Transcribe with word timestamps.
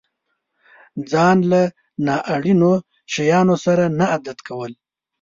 ځان 1.11 1.37
له 1.51 1.61
نا 2.05 2.15
اړينو 2.33 2.71
شيانو 3.13 3.55
سره 3.65 3.83
نه 3.97 4.05
عادت 4.11 4.39
کول. 4.47 4.71